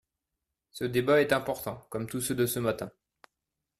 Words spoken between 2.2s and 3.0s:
ceux de ce matin.